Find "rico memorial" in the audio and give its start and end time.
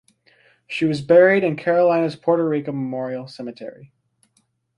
2.49-3.27